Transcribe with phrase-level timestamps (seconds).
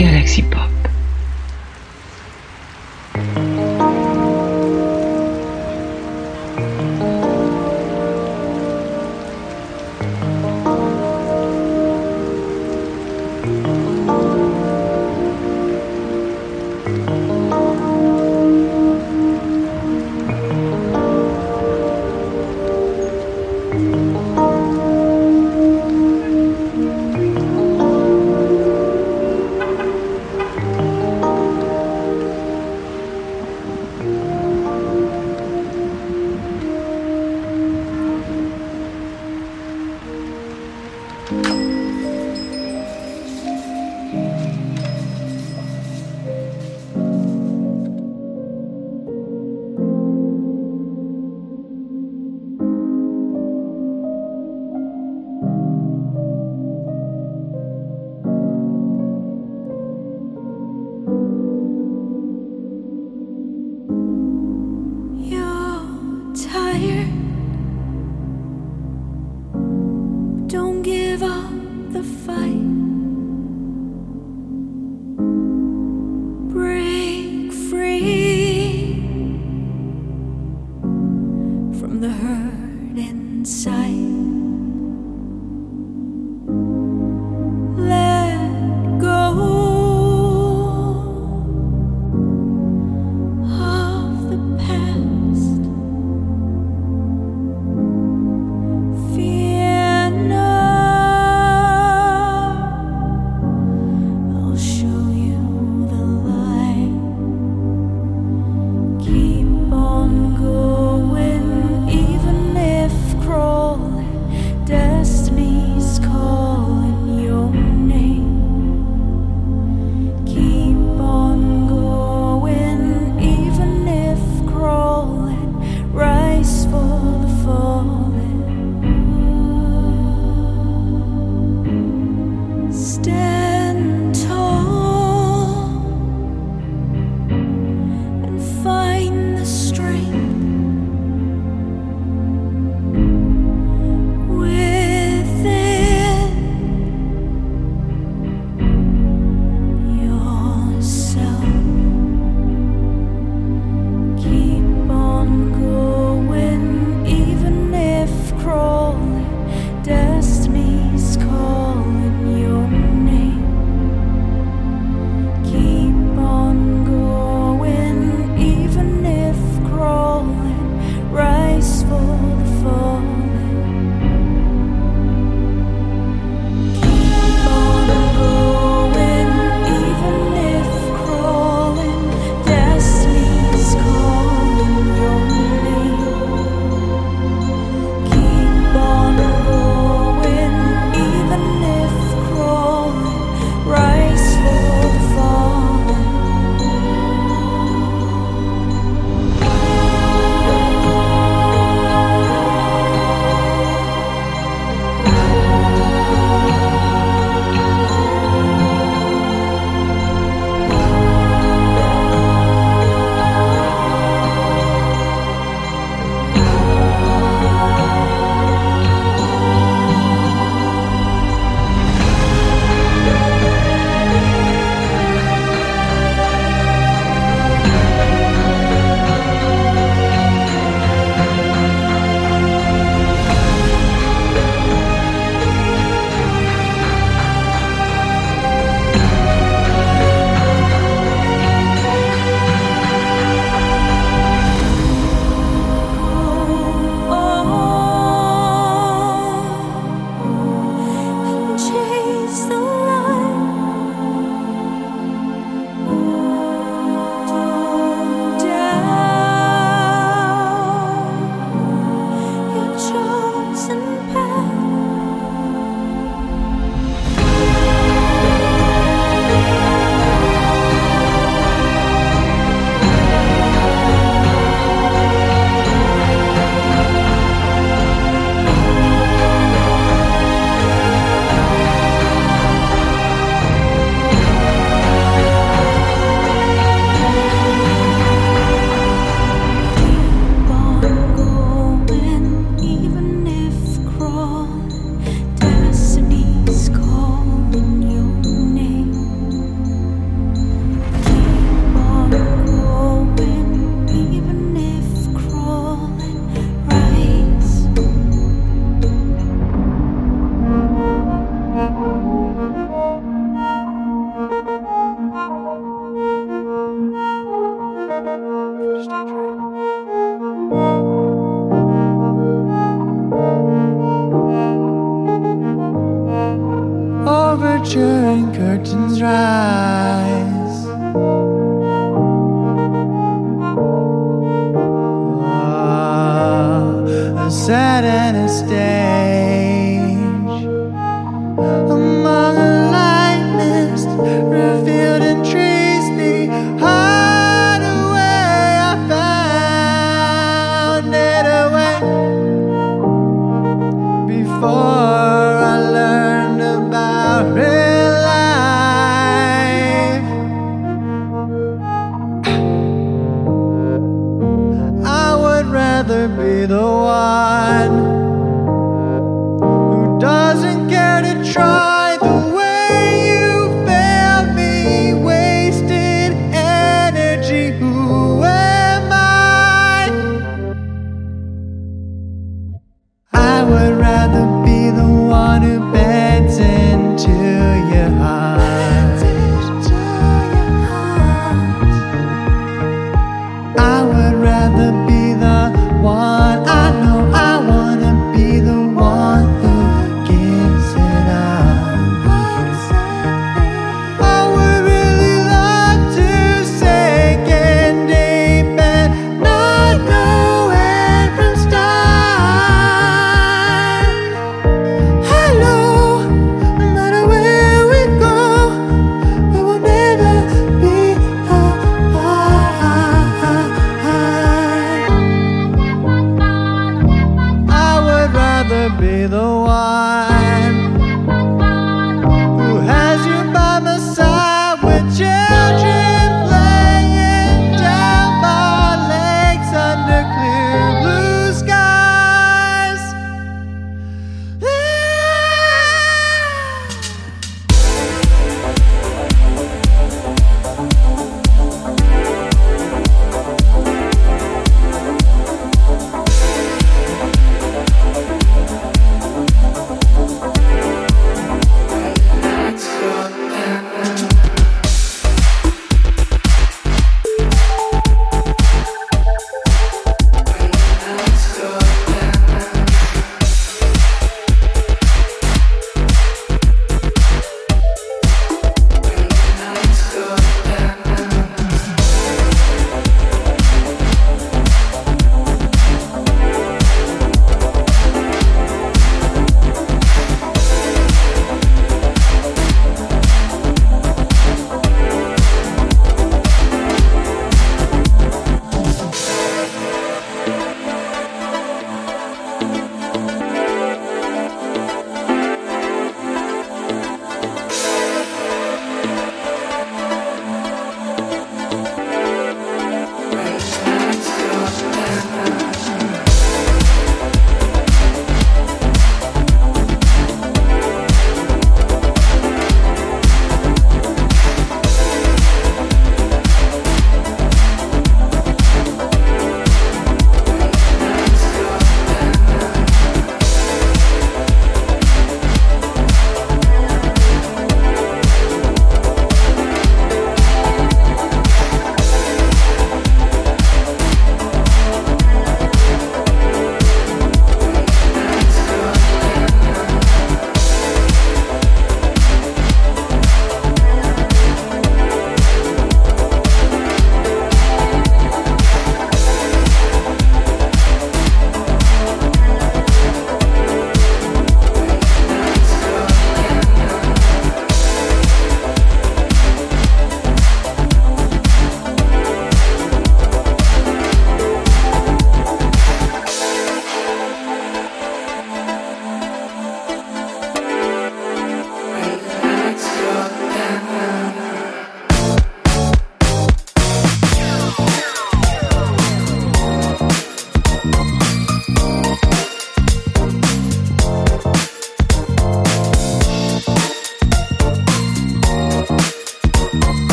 [0.00, 0.69] Galaxy Pop.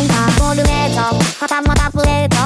[0.00, 0.40] イダー。
[0.40, 2.36] ボルメイトはたまたブレード。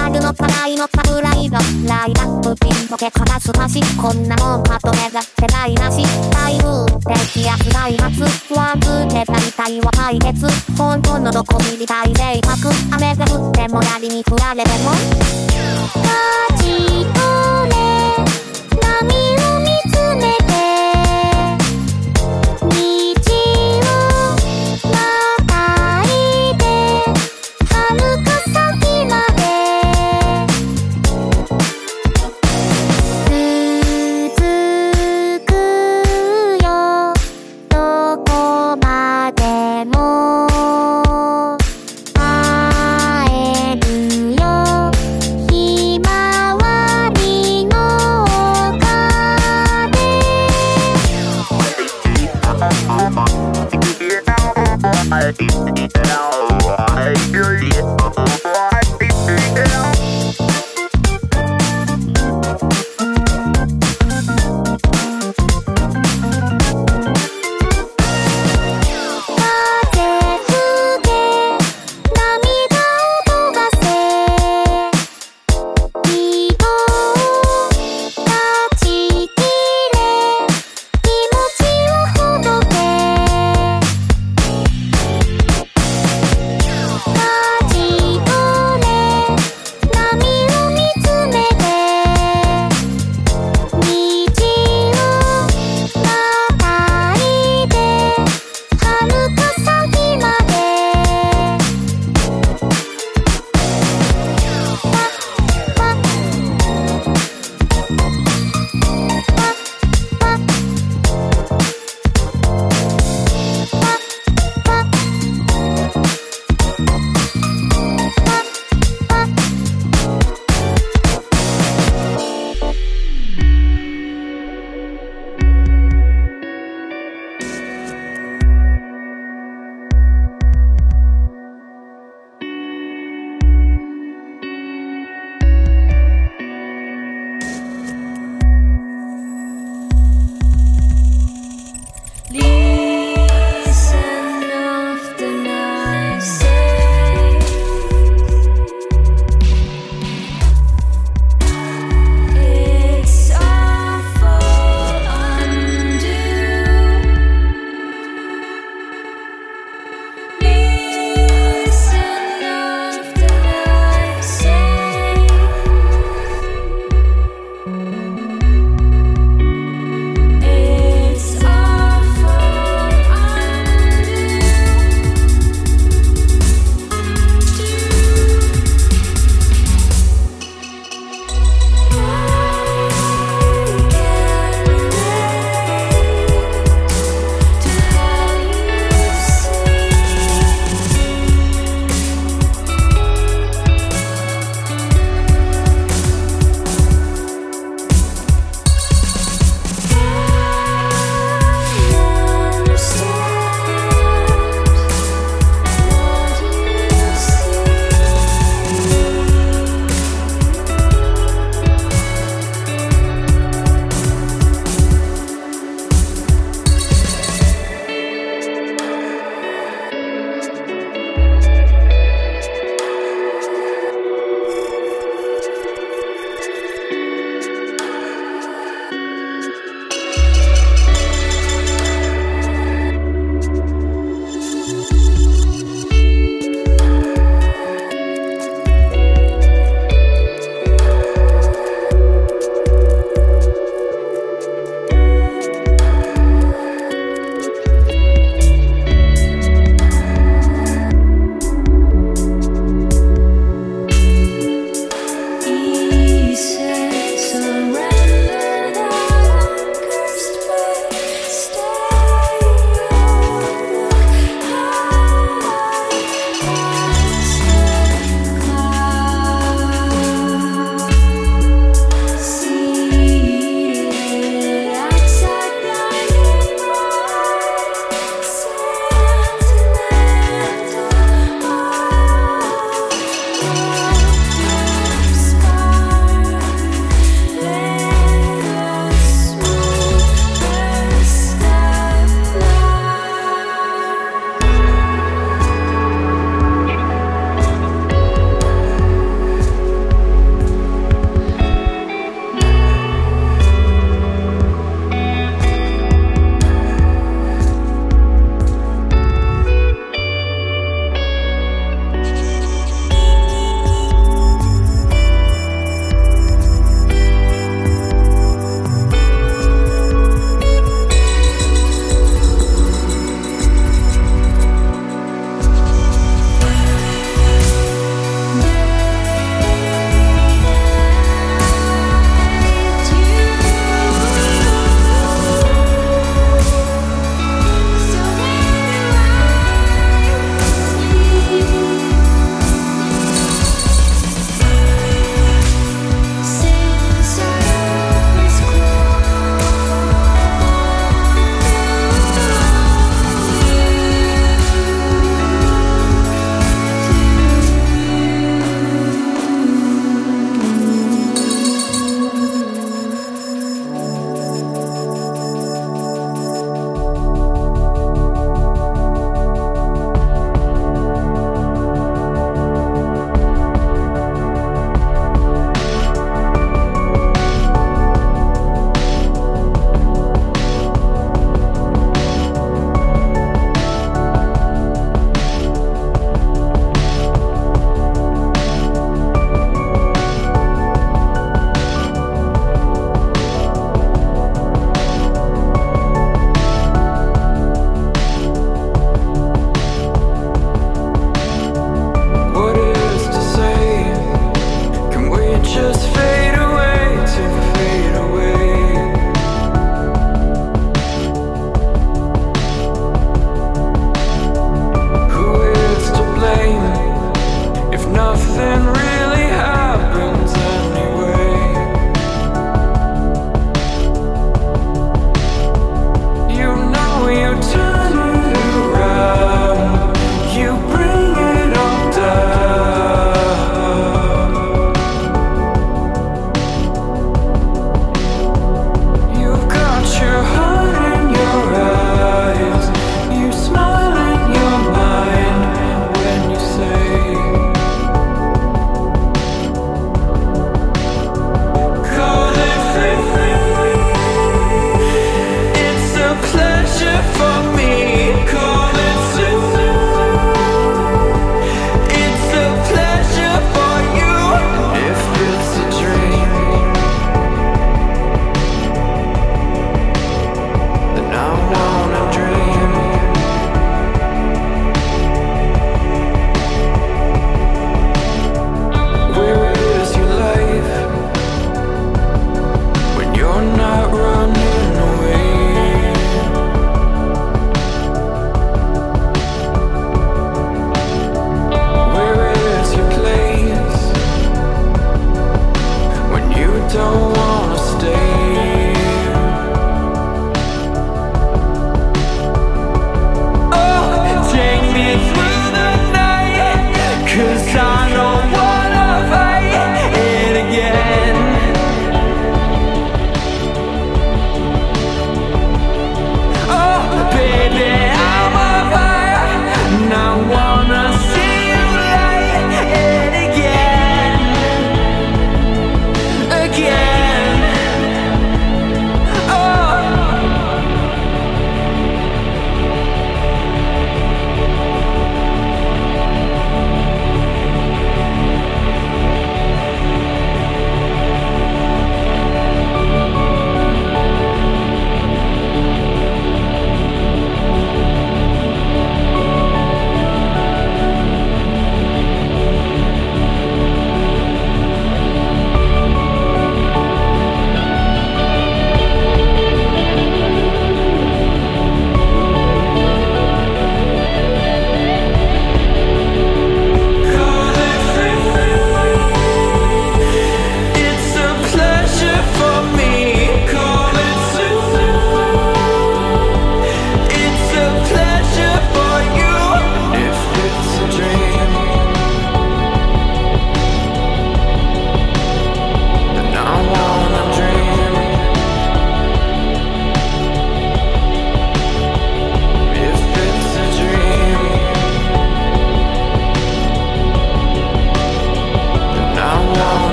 [0.00, 1.54] あるのかないのかプライズ
[1.86, 3.96] ライラップピンポケかたす橋し。
[3.96, 6.02] こんなもんまとめが世てなし。
[6.30, 8.22] タイム的やつ開発
[8.54, 10.46] ワークで大体は解決。
[10.76, 14.90] 本当のどこに理解で吐く雨が降ってもやりに振られても。
[16.00, 16.70] 立ち
[17.04, 17.69] 止ま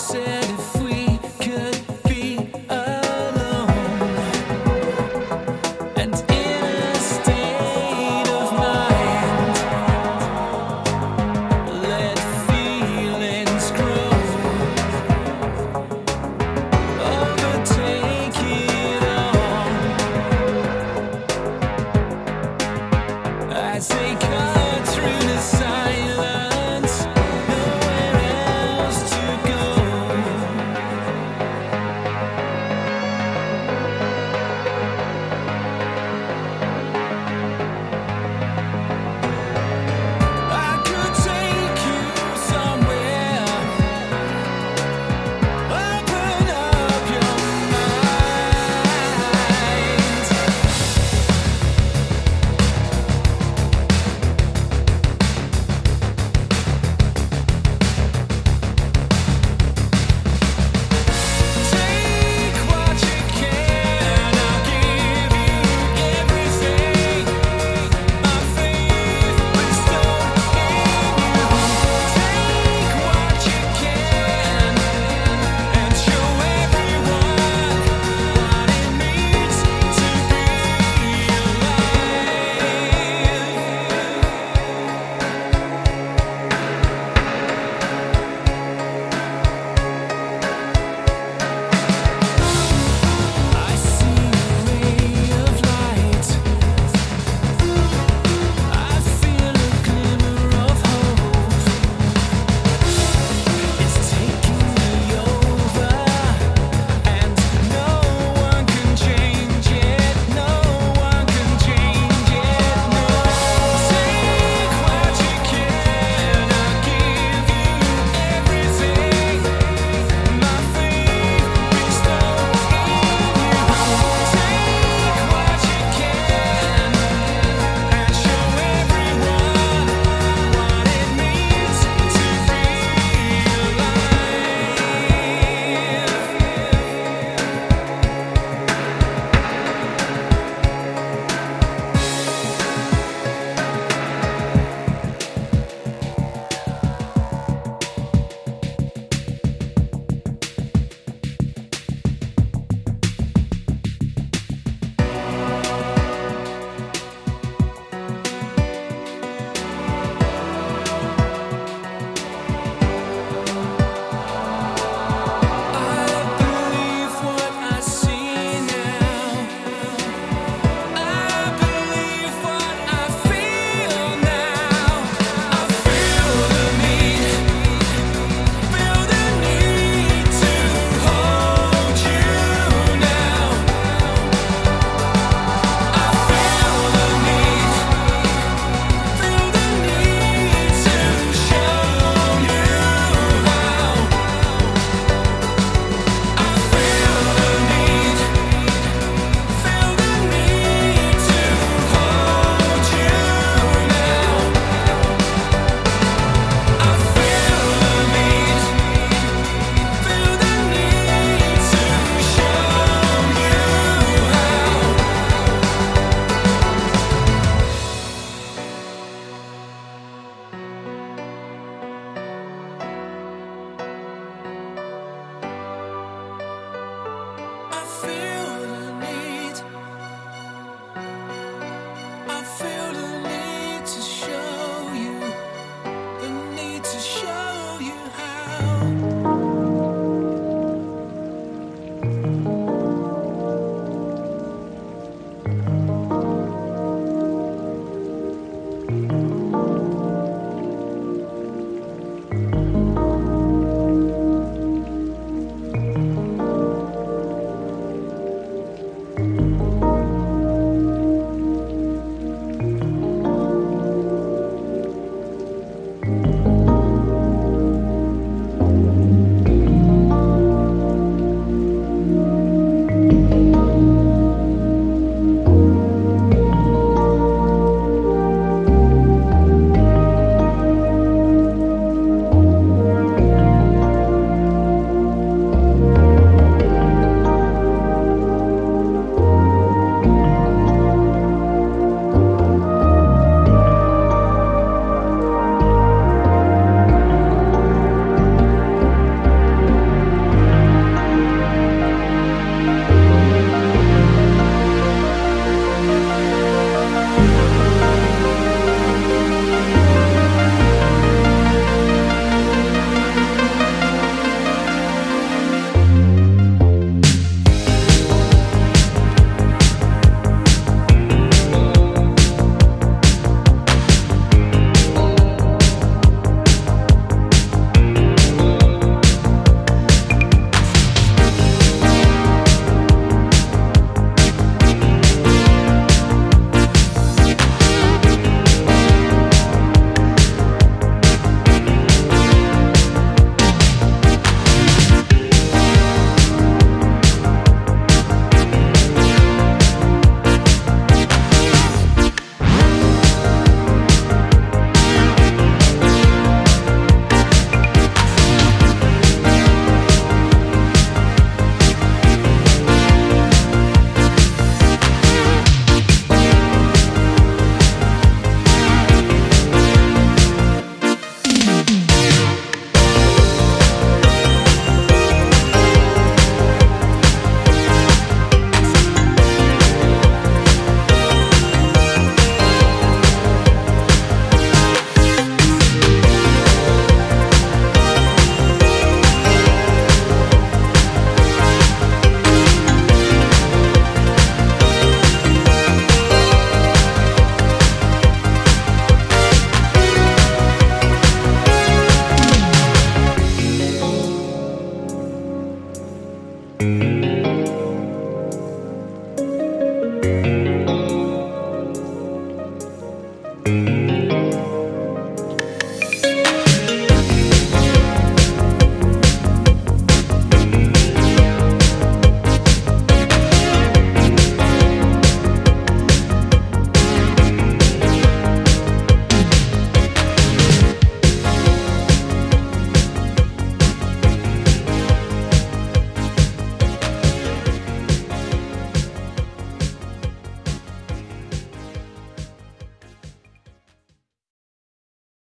[0.00, 0.29] say